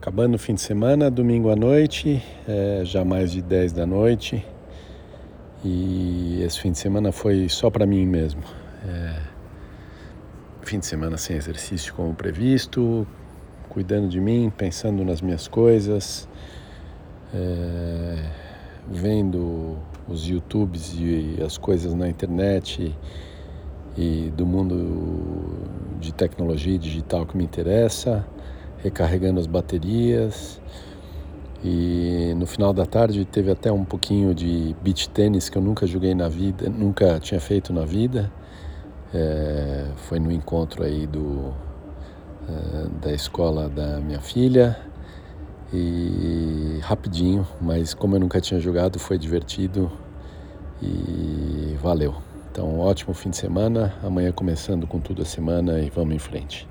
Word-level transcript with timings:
Acabando 0.00 0.36
o 0.36 0.38
fim 0.38 0.54
de 0.54 0.62
semana, 0.62 1.10
domingo 1.10 1.50
à 1.50 1.56
noite, 1.56 2.22
é, 2.48 2.80
já 2.84 3.04
mais 3.04 3.30
de 3.32 3.42
10 3.42 3.74
da 3.74 3.84
noite. 3.84 4.42
E 5.62 6.42
esse 6.42 6.58
fim 6.58 6.72
de 6.72 6.78
semana 6.78 7.12
foi 7.12 7.50
só 7.50 7.68
para 7.68 7.84
mim 7.84 8.06
mesmo. 8.06 8.40
É, 8.88 9.20
fim 10.62 10.78
de 10.78 10.86
semana 10.86 11.18
sem 11.18 11.36
exercício 11.36 11.92
como 11.92 12.14
previsto, 12.14 13.06
cuidando 13.68 14.08
de 14.08 14.18
mim, 14.18 14.50
pensando 14.56 15.04
nas 15.04 15.20
minhas 15.20 15.46
coisas, 15.46 16.26
é, 17.34 18.24
vendo 18.90 19.76
os 20.08 20.26
YouTubes 20.26 20.94
e 20.98 21.36
as 21.44 21.58
coisas 21.58 21.92
na 21.92 22.08
internet 22.08 22.96
e, 23.98 24.26
e 24.26 24.30
do 24.30 24.46
mundo 24.46 25.58
de 26.00 26.10
tecnologia 26.10 26.78
digital 26.78 27.26
que 27.26 27.36
me 27.36 27.44
interessa 27.44 28.26
recarregando 28.82 29.40
as 29.40 29.46
baterias. 29.46 30.60
E 31.62 32.32
no 32.36 32.46
final 32.46 32.72
da 32.72 32.86
tarde 32.86 33.24
teve 33.24 33.50
até 33.50 33.70
um 33.70 33.84
pouquinho 33.84 34.34
de 34.34 34.74
beach 34.82 35.08
tênis 35.10 35.48
que 35.48 35.58
eu 35.58 35.62
nunca 35.62 35.86
joguei 35.86 36.14
na 36.14 36.28
vida, 36.28 36.70
nunca 36.70 37.18
tinha 37.20 37.40
feito 37.40 37.72
na 37.72 37.84
vida. 37.84 38.32
É, 39.12 39.86
foi 39.96 40.18
no 40.18 40.32
encontro 40.32 40.82
aí 40.82 41.06
do, 41.06 41.52
é, 42.48 43.04
da 43.06 43.12
escola 43.12 43.68
da 43.68 44.00
minha 44.00 44.20
filha. 44.20 44.78
E 45.72 46.80
rapidinho, 46.82 47.46
mas 47.60 47.94
como 47.94 48.16
eu 48.16 48.20
nunca 48.20 48.40
tinha 48.40 48.58
jogado, 48.58 48.98
foi 48.98 49.16
divertido 49.16 49.90
e 50.82 51.76
valeu. 51.80 52.14
Então, 52.50 52.80
ótimo 52.80 53.14
fim 53.14 53.30
de 53.30 53.36
semana. 53.36 53.94
Amanhã 54.02 54.32
começando 54.32 54.86
com 54.86 54.98
tudo 54.98 55.22
a 55.22 55.24
semana 55.24 55.80
e 55.80 55.88
vamos 55.88 56.14
em 56.14 56.18
frente. 56.18 56.66